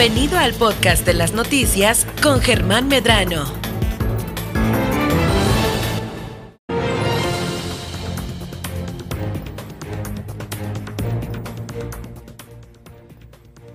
[0.00, 3.44] Bienvenido al podcast de las noticias con Germán Medrano.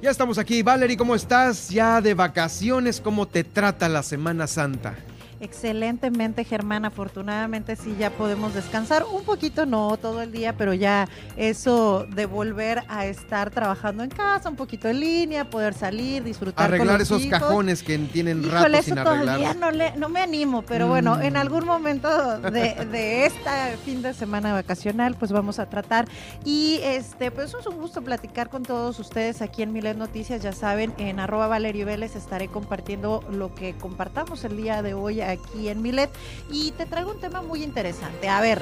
[0.02, 0.64] Ya estamos aquí.
[0.64, 1.70] Valerie, ¿cómo estás?
[1.70, 4.96] Ya de vacaciones, ¿cómo te trata la Semana Santa?
[5.40, 6.86] Excelentemente, Germán.
[6.86, 11.08] Afortunadamente sí ya podemos descansar un poquito, no todo el día, pero ya
[11.38, 16.66] eso de volver a estar trabajando en casa, un poquito en línea, poder salir, disfrutar.
[16.66, 17.40] Arreglar con los esos hijos.
[17.40, 19.26] cajones que tienen Híjole, rato eso sin arreglar.
[19.26, 21.22] todavía no, le, no me animo, pero bueno, Mm.
[21.24, 26.08] en algún momento de, de este fin de semana vacacional, pues vamos a tratar.
[26.44, 30.42] Y este, pues es un gusto platicar con todos ustedes aquí en Milet Noticias.
[30.42, 35.22] Ya saben, en arroba Valerio Vélez estaré compartiendo lo que compartamos el día de hoy
[35.26, 36.10] aquí en Milet.
[36.52, 38.30] Y te traigo un tema muy interesante.
[38.30, 38.62] A ver,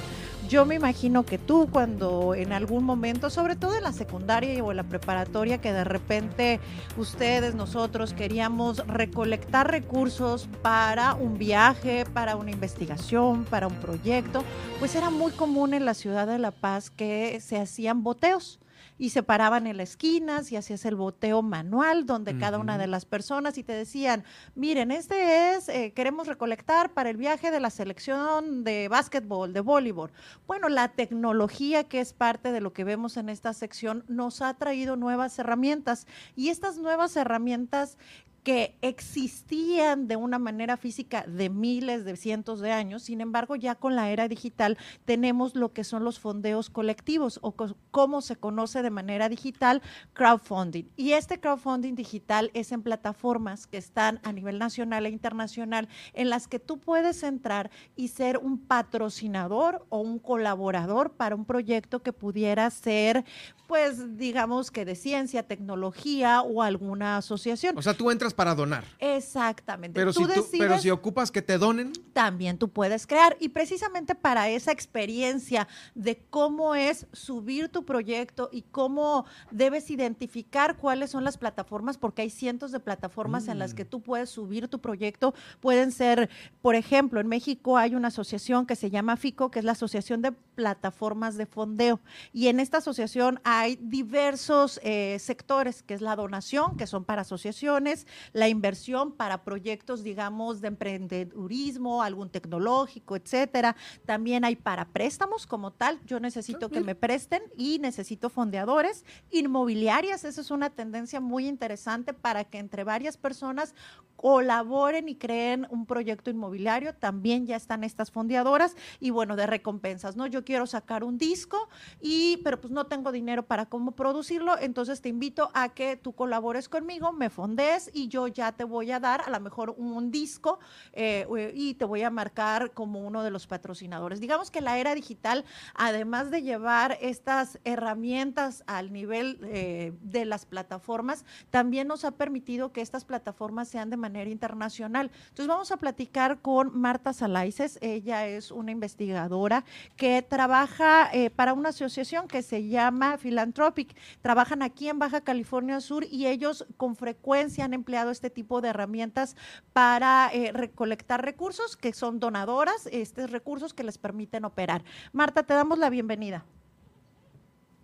[0.49, 4.71] yo me imagino que tú cuando en algún momento, sobre todo en la secundaria o
[4.71, 6.59] en la preparatoria, que de repente
[6.97, 14.43] ustedes, nosotros queríamos recolectar recursos para un viaje, para una investigación, para un proyecto,
[14.79, 18.59] pues era muy común en la ciudad de La Paz que se hacían boteos
[18.97, 22.87] y se paraban en las esquinas y hacías el boteo manual donde cada una de
[22.87, 24.23] las personas y te decían,
[24.55, 29.61] miren, este es, eh, queremos recolectar para el viaje de la selección de básquetbol, de
[29.61, 30.11] voleibol.
[30.47, 34.53] Bueno, la tecnología que es parte de lo que vemos en esta sección nos ha
[34.55, 37.97] traído nuevas herramientas y estas nuevas herramientas
[38.43, 43.03] que existían de una manera física de miles, de cientos de años.
[43.03, 47.53] Sin embargo, ya con la era digital tenemos lo que son los fondeos colectivos o
[47.53, 49.81] co- como se conoce de manera digital,
[50.13, 50.85] crowdfunding.
[50.95, 56.29] Y este crowdfunding digital es en plataformas que están a nivel nacional e internacional en
[56.29, 62.01] las que tú puedes entrar y ser un patrocinador o un colaborador para un proyecto
[62.03, 63.23] que pudiera ser,
[63.67, 67.77] pues, digamos que de ciencia, tecnología o alguna asociación.
[67.77, 68.83] O sea, tú entras para donar.
[68.99, 69.99] Exactamente.
[69.99, 73.35] Pero, tú si, tú, pero si ocupas que te donen, también tú puedes crear.
[73.39, 80.77] Y precisamente para esa experiencia de cómo es subir tu proyecto y cómo debes identificar
[80.77, 83.75] cuáles son las plataformas, porque hay cientos de plataformas en las Mm.
[83.75, 85.33] que tú puedes subir tu proyecto.
[85.59, 86.29] Pueden ser,
[86.61, 90.21] por ejemplo, en México hay una asociación que se llama FICO, que es la Asociación
[90.21, 91.99] de Plataformas de Fondeo.
[92.31, 97.21] Y en esta asociación hay diversos eh, sectores, que es la donación, que son para
[97.21, 103.75] asociaciones, la inversión para proyectos, digamos, de emprendedurismo, algún tecnológico, etcétera.
[104.05, 105.99] También hay para préstamos como tal.
[106.05, 109.03] Yo necesito que me presten y necesito fondeadores.
[109.31, 113.75] Inmobiliarias, esa es una tendencia muy interesante para que entre varias personas
[114.15, 116.95] colaboren y creen un proyecto inmobiliario.
[116.95, 120.27] También ya están estas fondeadoras y bueno, de recompensas, ¿no?
[120.27, 121.67] Yo quiero sacar un disco
[121.99, 126.13] y pero pues no tengo dinero para cómo producirlo, entonces te invito a que tú
[126.13, 130.11] colabores conmigo, me fondees y yo ya te voy a dar a lo mejor un
[130.11, 130.59] disco
[130.93, 131.25] eh,
[131.55, 134.19] y te voy a marcar como uno de los patrocinadores.
[134.19, 140.45] Digamos que la era digital, además de llevar estas herramientas al nivel eh, de las
[140.45, 145.09] plataformas, también nos ha permitido que estas plataformas sean de manera internacional.
[145.23, 149.65] Entonces vamos a platicar con Marta Salaices, ella es una investigadora
[149.97, 153.95] que trabaja eh, para una asociación que se llama Philanthropic.
[154.21, 158.69] Trabajan aquí en Baja California Sur y ellos con frecuencia han empleado este tipo de
[158.69, 159.35] herramientas
[159.73, 164.83] para eh, recolectar recursos que son donadoras, estos recursos que les permiten operar.
[165.11, 166.45] Marta, te damos la bienvenida.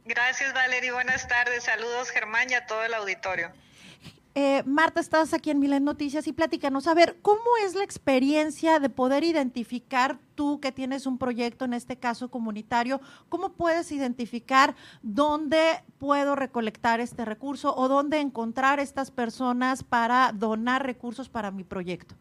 [0.05, 0.93] Gracias, Valeria.
[0.93, 1.63] Buenas tardes.
[1.65, 3.51] Saludos, Germán, y a todo el auditorio.
[4.41, 8.79] Eh, Marta, estás aquí en Milen Noticias y platícanos, a ver, ¿cómo es la experiencia
[8.79, 14.77] de poder identificar tú que tienes un proyecto, en este caso comunitario, cómo puedes identificar
[15.01, 21.65] dónde puedo recolectar este recurso o dónde encontrar estas personas para donar recursos para mi
[21.65, 22.15] proyecto?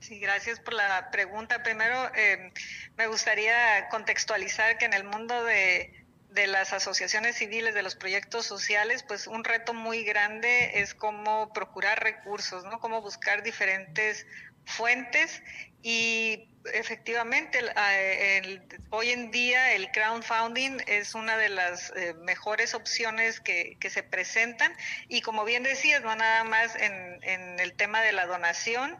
[0.00, 1.62] Sí, gracias por la pregunta.
[1.62, 2.52] Primero, eh,
[2.96, 8.46] me gustaría contextualizar que en el mundo de, de las asociaciones civiles, de los proyectos
[8.46, 12.80] sociales, pues un reto muy grande es cómo procurar recursos, ¿no?
[12.80, 14.26] Cómo buscar diferentes
[14.64, 15.42] fuentes
[15.82, 23.40] y efectivamente el, hoy en día el crowdfunding es una de las eh, mejores opciones
[23.40, 24.72] que, que, se presentan
[25.08, 28.98] y como bien decías, no nada más en, en el tema de la donación,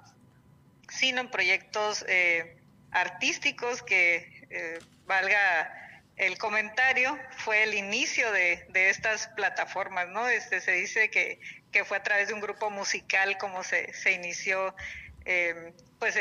[0.88, 2.56] sino en proyectos eh,
[2.90, 5.87] artísticos que eh, valga
[6.18, 10.28] el comentario fue el inicio de, de, estas plataformas, ¿no?
[10.28, 11.40] Este se dice que,
[11.72, 14.74] que fue a través de un grupo musical como se, se inició
[15.24, 16.16] em, pues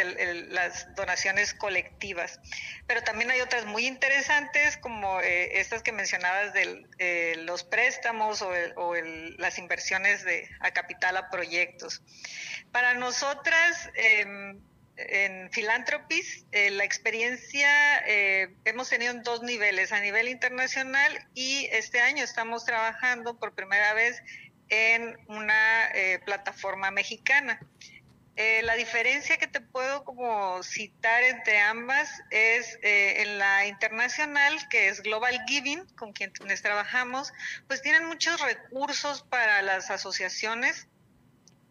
[0.49, 2.39] las donaciones colectivas.
[2.87, 8.93] Pero también hay otras muy interesantes como eh, estas que mencionabas de los préstamos o,
[9.37, 12.01] las inversiones de, a capital a proyectos.
[12.71, 14.59] Para nosotras, em,
[14.97, 21.67] en Philanthropies, eh, la experiencia eh, hemos tenido en dos niveles, a nivel internacional y
[21.71, 24.21] este año estamos trabajando por primera vez
[24.69, 27.59] en una eh, plataforma mexicana.
[28.63, 35.01] la diferencia que te puedo como citar entre ambas es en la internacional, que es
[35.01, 37.33] Global Giving, con quienes trabajamos,
[37.67, 40.87] pues tienen muchos recursos para las asociaciones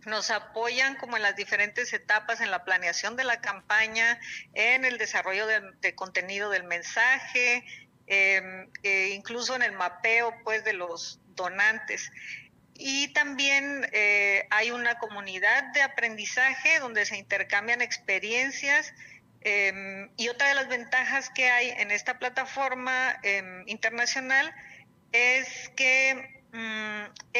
[0.06, 4.19] nos apoyan como en las diferentes etapas en la planeación de la campaña,
[4.55, 7.64] en el desarrollo de, contenido del mensaje,
[8.06, 12.12] em, e incluso en el mapeo pues de los donantes.
[12.75, 18.94] Y también eh, hay una comunidad de aprendizaje donde se intercambian experiencias
[19.41, 24.55] em, y otra de las ventajas que hay en esta plataforma em, internacional
[25.11, 26.35] es que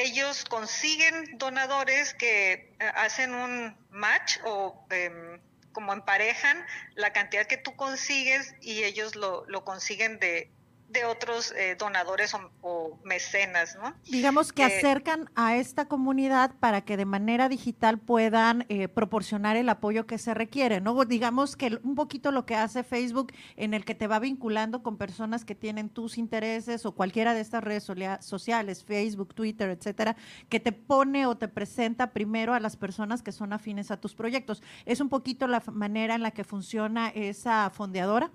[0.03, 5.41] ellos consiguen donadores que eh, hacen un match o em,
[5.73, 6.65] como emparejan
[6.95, 10.51] la cantidad que tú consigues y ellos lo, lo consiguen de,
[10.89, 13.95] de otros eh, donadores o, mecenas, ¿no?
[14.05, 19.57] Digamos que eh, acercan a esta comunidad para que de manera digital puedan eh, proporcionar
[19.57, 21.05] el apoyo que se requiere, ¿no?
[21.05, 24.97] Digamos que un poquito lo que hace Facebook en el que te va vinculando con
[24.97, 27.85] personas que tienen tus intereses o cualquiera de estas redes
[28.21, 30.17] sociales, Facebook, Twitter, etcétera,
[30.49, 34.15] que te pone o te presenta primero a las personas que son afines a tus
[34.15, 34.63] proyectos.
[34.85, 38.31] ¿Es un poquito la manera en la que funciona esa fondeadora?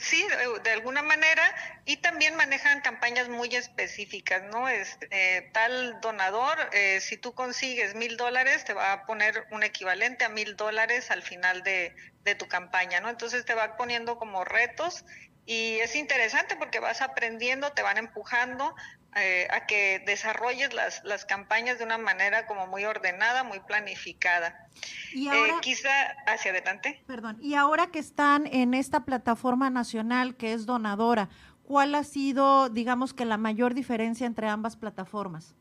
[0.00, 0.26] Sí,
[0.64, 1.42] de alguna manera,
[1.84, 4.66] y también manejan campañas muy específicas, ¿no?
[4.66, 9.62] Es, eh, tal donador, eh, si tú consigues mil dólares, te va a poner un
[9.62, 11.94] equivalente a mil dólares al final de,
[12.24, 13.10] de tu campaña, ¿no?
[13.10, 15.04] Entonces te va poniendo como retos
[15.44, 18.74] y es interesante porque vas aprendiendo, te van empujando
[19.22, 24.68] eh, a que desarrolles las, las, campañas de una manera como muy ordenada, muy planificada.
[25.12, 25.90] Y eh, quizá
[26.26, 27.02] hacia adelante.
[27.06, 31.28] Perdón, y ahora que están en esta plataforma nacional que es donadora,
[31.64, 35.54] ¿cuál ha sido, digamos que la mayor diferencia entre ambas plataformas?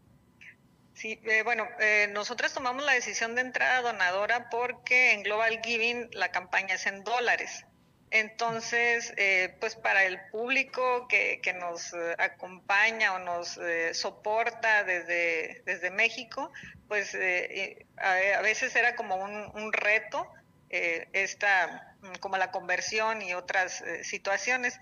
[0.98, 6.10] Sí, eh, bueno, eh, nosotras tomamos la decisión de entrada donadora porque en Global Giving
[6.14, 7.67] la campaña es en dólares.
[8.10, 14.86] Entonces, eh, pues para el público que, que nos eh, acompaña o nos eh, soporta
[14.86, 16.52] desde, desde México,
[16.88, 20.26] pues a, veces era como un, reto
[20.70, 24.80] esta mm, como la conversión y otras situaciones.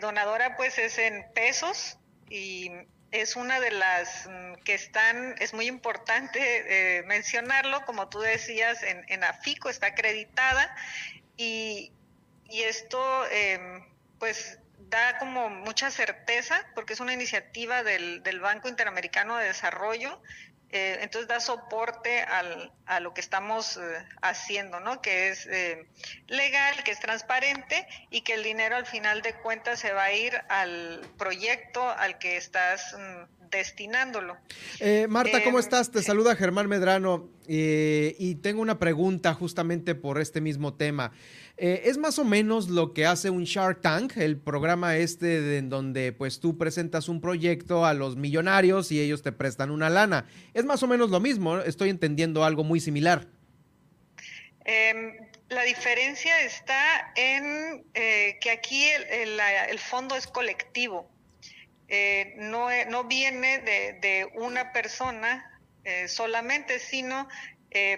[0.00, 2.72] donadora pues es en pesos y
[3.12, 9.04] es una de las mm, que están, es muy importante mencionarlo, como tú decías, en,
[9.06, 10.74] en AFICO está acreditada
[11.36, 11.92] y,
[12.48, 13.00] y esto
[13.30, 13.84] em,
[14.18, 20.20] pues da como mucha certeza porque es una iniciativa del, del Banco Interamericano de Desarrollo,
[20.70, 23.80] eh, entonces da soporte al, a lo que estamos eh,
[24.20, 25.00] haciendo, ¿no?
[25.00, 25.86] Que es eh,
[26.26, 30.12] legal, que es transparente y que el dinero al final de cuentas se va a
[30.12, 34.36] ir al proyecto al que estás mm, destinándolo.
[35.08, 35.90] Marta, ¿cómo estás?
[35.90, 41.12] Te saluda Germán Medrano y tengo una pregunta justamente por este mismo tema.
[41.60, 45.68] Eh, es más o menos lo que hace un Shark Tank, el programa este en
[45.68, 50.24] donde pues tú presentas un proyecto a los millonarios y ellos te prestan una lana.
[50.54, 53.26] Es más o menos lo mismo, estoy entendiendo algo muy similar.
[54.64, 55.16] Em,
[55.48, 61.10] la diferencia está en eh, que aquí el, fondo es colectivo,
[61.88, 65.60] eh, no, no, viene de, una persona
[66.06, 67.26] solamente, sino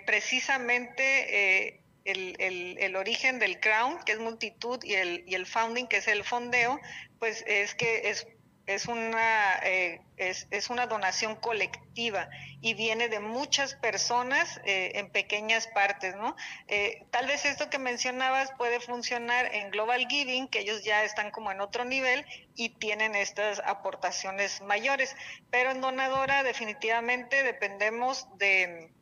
[0.07, 1.80] precisamente
[2.11, 6.25] el, origen del crown, que es multitud, y el, y el founding, que es el
[6.25, 6.81] fondeo,
[7.19, 8.27] pues es que es,
[8.67, 12.29] es, una, eh, es, es, una donación colectiva
[12.61, 16.37] y viene de muchas personas eh, en pequeñas partes, ¿no?
[16.69, 21.31] Eh, tal vez esto que mencionabas puede funcionar en Global Giving, que ellos ya están
[21.31, 22.25] como en otro nivel
[22.55, 25.17] y tienen estas aportaciones mayores,
[25.51, 28.93] pero en Donadora definitivamente dependemos de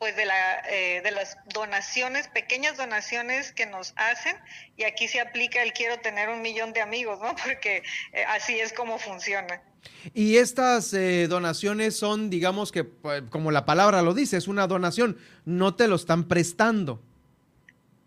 [0.00, 4.34] pues de, la, eh, de las donaciones, pequeñas donaciones que nos hacen,
[4.78, 7.36] y aquí se aplica el quiero tener un millón de amigos, ¿no?
[7.44, 9.62] Porque eh, así es como funciona.
[10.14, 14.66] Y estas eh, donaciones son, digamos que, pues, como la palabra lo dice, es una
[14.66, 17.02] donación, no te lo están prestando.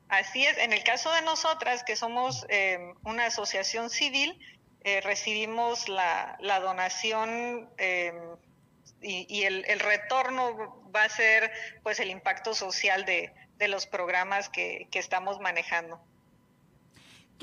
[0.10, 2.46] Así es, en el caso de nosotras, que somos
[3.04, 4.40] una asociación civil,
[5.02, 7.68] recibimos la, la donación
[9.02, 11.52] y, el, retorno va a ser
[11.84, 13.34] pues el impacto social de,
[13.68, 16.02] los programas que estamos manejando.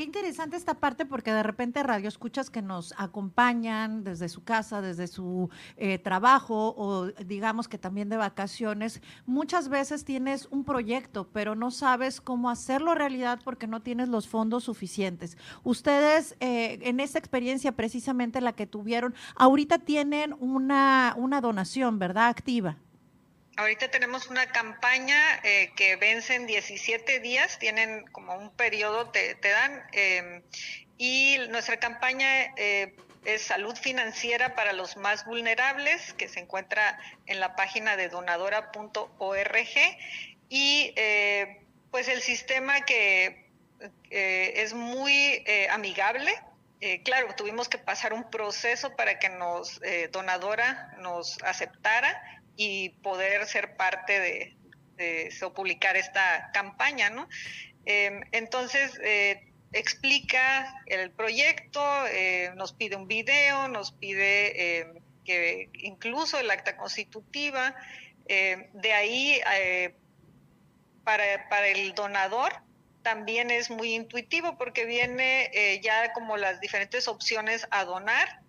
[0.00, 4.80] Qué interesante esta parte porque de repente radio escuchas que nos acompañan desde su casa,
[4.80, 9.02] desde su eh, trabajo o digamos que también de vacaciones.
[9.26, 14.26] Muchas veces tienes un proyecto, pero no sabes cómo hacerlo realidad porque no tienes los
[14.26, 15.37] fondos suficientes.
[15.64, 22.28] Ustedes eh, en esta experiencia precisamente la que tuvieron, ahorita tienen una, una donación, ¿verdad?
[22.28, 22.78] Activa.
[23.60, 29.36] Ahorita tenemos una campaña eh, que vence en 17 días, tienen como un periodo, te,
[29.42, 30.42] dan, em,
[30.96, 37.38] y nuestra campaña eh, es salud financiera para los más vulnerables, que se encuentra en
[37.38, 39.68] la página de donadora.org,
[40.48, 43.50] y eh, pues el sistema que
[44.08, 46.32] es muy amigable,
[47.04, 49.80] claro, tuvimos que pasar un proceso para que nos
[50.12, 57.26] donadora nos aceptara y poder ser parte de, o publicar esta campaña, ¿no?
[57.86, 65.70] Em, entonces, eh, explica el proyecto, eh, nos pide un video, nos pide em, que
[65.72, 67.74] incluso el acta constitutiva,
[68.26, 69.94] em, de ahí eh,
[71.02, 72.52] para, para el donador
[73.02, 75.50] también es muy intuitivo porque viene
[75.82, 78.42] ya como las diferentes opciones a donar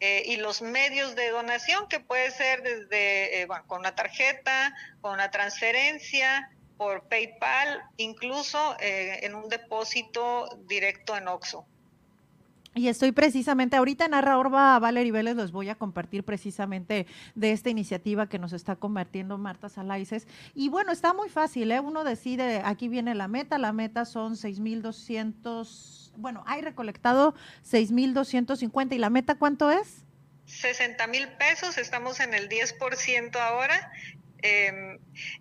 [0.00, 5.14] eh, y los medios de donación, que puede ser desde eh, con una tarjeta, con
[5.14, 11.66] una transferencia, por PayPal, incluso eh, en un depósito directo en OXO.
[12.74, 17.70] Y estoy precisamente, ahorita en Arraorba Valerie Vélez les voy a compartir precisamente de esta
[17.70, 20.28] iniciativa que nos está convirtiendo Marta Salaices.
[20.54, 21.80] Y bueno, está muy fácil, ¿eh?
[21.80, 27.34] Uno decide, aquí viene la meta, la meta son 6.200 bueno, hay recolectado
[27.64, 30.04] 6.250 y la meta cuánto es?
[30.46, 33.92] 60 mil pesos, estamos en el 10% ahora.
[34.40, 34.98] Em,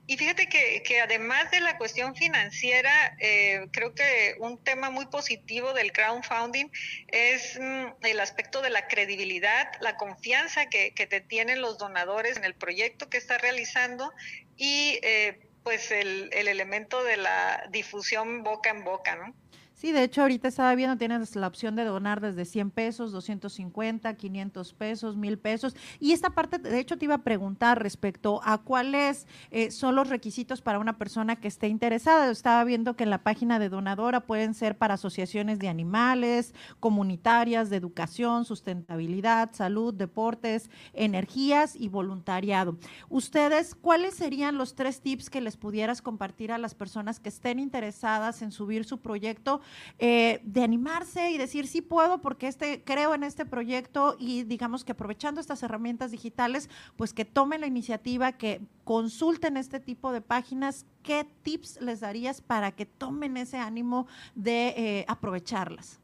[0.08, 5.06] y fíjate que, que, además de la cuestión financiera, eh, creo que un tema muy
[5.06, 6.68] positivo del crowdfunding
[7.08, 12.44] es mm, el aspecto de la credibilidad, la confianza que, te tienen los donadores en
[12.44, 14.12] el proyecto que estás realizando
[14.58, 19.36] y eh, pues el, el elemento de la difusión boca en boca, ¿no?
[19.78, 24.12] Sí, de hecho ahorita estaba viendo, tienes la opción de donar desde 100 pesos, 250,
[24.16, 25.76] 500 pesos, 1000 pesos.
[26.00, 30.10] Y esta parte, de hecho te iba a preguntar respecto a cuáles eh, son los
[30.10, 32.32] requisitos para una persona que esté interesada.
[32.32, 37.70] Estaba viendo que en la página de donadora pueden ser para asociaciones de animales, comunitarias,
[37.70, 42.80] de educación, sustentabilidad, salud, deportes, energías y voluntariado.
[43.10, 47.60] Ustedes, ¿cuáles serían los tres tips que les pudieras compartir a las personas que estén
[47.60, 49.62] interesadas en subir su proyecto?
[50.00, 54.86] Eh, de animarse y decir sí puedo porque este, creo en este proyecto y digamos
[54.86, 60.22] que aprovechando estas herramientas digitales, pues que tomen la iniciativa, que consulten este tipo de
[60.22, 60.86] páginas.
[61.04, 66.00] ¿Qué tips les darías para que tomen ese ánimo de eh, aprovecharlas?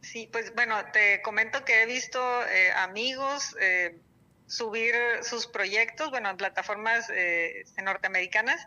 [0.00, 3.56] Sí, pues bueno, te comento que he visto eh, amigos
[4.46, 7.10] subir sus proyectos, bueno, en plataformas
[7.82, 8.64] norteamericanas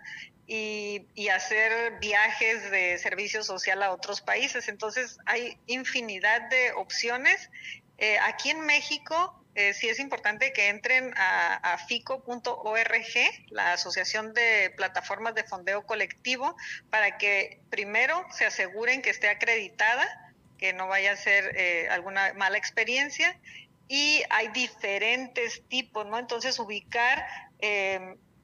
[0.50, 4.68] y, hacer viajes de servicio social a otros países.
[4.68, 7.52] Entonces hay infinidad de opciones.
[8.00, 13.04] Eh, aquí en México eh, sí es importante que entren a, fico.org,
[13.50, 16.56] la Asociación de Plataformas de Fondeo Colectivo,
[16.90, 22.34] para que primero se aseguren que esté acreditada, que no vaya a ser eh, alguna
[22.34, 23.40] mala experiencia.
[23.88, 26.18] Y hay diferentes tipos, ¿no?
[26.18, 27.26] Entonces ubicar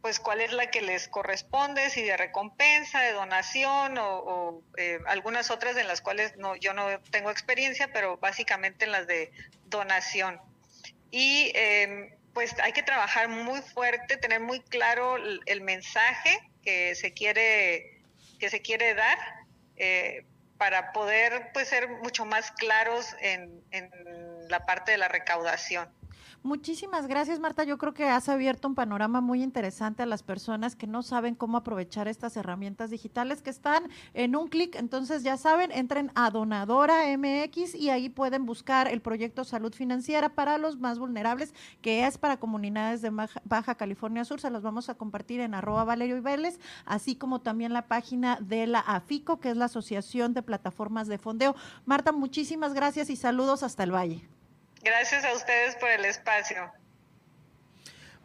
[0.06, 5.50] pues cuál es la que les corresponde, si de recompensa, de donación o, eh, algunas
[5.50, 9.32] otras en las cuales no, yo no tengo experiencia, pero básicamente en las de
[9.66, 10.40] donación.
[11.10, 17.12] Y em, pues hay que trabajar muy fuerte, tener muy claro el, mensaje que se
[17.12, 18.04] quiere,
[18.38, 19.18] que se quiere dar
[19.76, 20.24] eh,
[20.60, 23.90] para poder pues, ser mucho más claros en, en
[24.50, 25.90] la parte de la recaudación.
[26.46, 27.64] Muchísimas gracias, Marta.
[27.64, 31.34] Yo creo que has abierto un panorama muy interesante a las personas que no saben
[31.34, 34.76] cómo aprovechar estas herramientas digitales que están en un clic.
[34.76, 40.30] Entonces, ya saben, entren a Donadora MX y ahí pueden buscar el proyecto Salud Financiera
[40.30, 43.10] para los más vulnerables, que es para comunidades de
[43.46, 44.40] Baja California Sur.
[44.40, 46.24] Se los vamos a compartir en arroba Valerio y
[46.86, 51.18] así como también la página de la AFICO, que es la Asociación de Plataformas de
[51.18, 51.56] Fondeo.
[51.88, 54.35] Marta, muchísimas gracias y saludos hasta el Valle.
[54.86, 56.72] Gracias a ustedes por el espacio.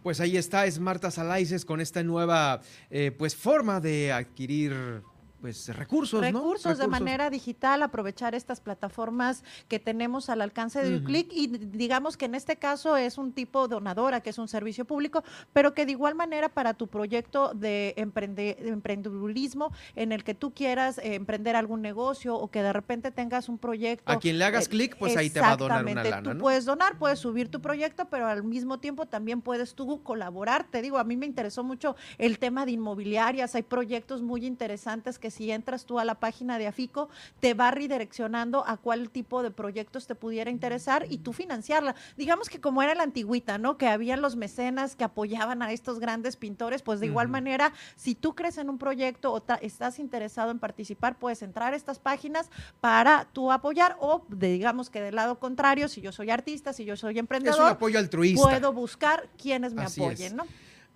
[0.02, 5.02] Pues ahí está, es Marta Salaices con esta nueva eh, pues forma de adquirir
[5.40, 6.40] pues recursos, recursos, ¿no?
[6.40, 11.46] Recursos de manera digital, aprovechar estas plataformas que tenemos al alcance de un clic y
[11.46, 15.74] digamos que en este caso es un tipo donadora, que es un servicio público, pero
[15.74, 20.98] que de igual manera para tu proyecto de, emprende, emprendedurismo en el que tú quieras
[20.98, 24.12] eh, emprender algún negocio o que de repente tengas un proyecto.
[24.12, 26.38] A quien le hagas eh, clic, pues ahí te va a donar una lana, Tú
[26.38, 30.66] puedes donar, puedes subir tu proyecto, pero al mismo tiempo también puedes tú colaborar.
[30.70, 35.18] Te digo, a mí me interesó mucho el tema de inmobiliarias, hay proyectos muy interesantes
[35.18, 37.08] que si entras tú a la página de Afico,
[37.40, 41.94] te va redireccionando a cuál tipo de proyectos te pudiera interesar y tú financiarla.
[42.16, 43.76] Digamos que como era la antigüita, ¿no?
[43.76, 48.14] Que habían los mecenas que apoyaban a estos grandes pintores, pues de igual manera, si
[48.14, 52.50] tú crees en un proyecto o estás interesado en participar, puedes entrar a estas páginas
[52.80, 56.96] para tú apoyar o digamos que del lado contrario, si yo soy artista, si yo
[56.96, 58.48] soy emprendedor, es un apoyo altruista.
[58.48, 60.46] Puedo buscar quienes me apoyen, ¿no?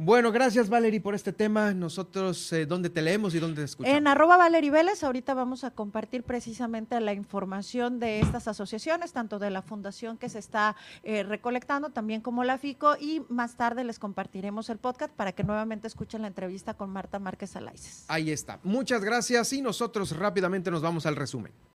[0.04, 1.72] Bueno, gracias Valerie por este tema.
[1.72, 3.96] Nosotros, eh, ¿dónde te leemos y dónde te escuchamos?
[3.96, 9.38] En arroba Valerie Vélez, ahorita vamos a compartir precisamente la información de estas asociaciones, tanto
[9.38, 13.82] de la fundación que se está eh, recolectando, también como la FICO, y más tarde
[13.82, 18.04] les compartiremos el podcast para que nuevamente escuchen la entrevista con Marta Márquez Alaices.
[18.08, 18.60] Ahí está.
[18.62, 21.50] Muchas gracias y nosotros rápidamente nos vamos al resumen.